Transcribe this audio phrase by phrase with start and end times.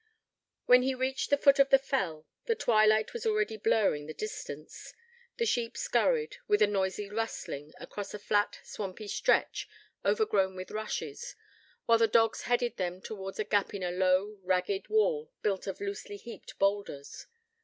[0.65, 4.93] When he reached the foot of the fell, the twilight was already blurring the distance.
[5.37, 9.69] The sheep scurried, with a noisy rustling, across a flat, swampy stretch,
[10.03, 11.35] over grown with rushes,
[11.85, 15.79] while the dogs headed them towards a gap in a low, ragged wall built of
[15.79, 17.27] loosely heaped boulders.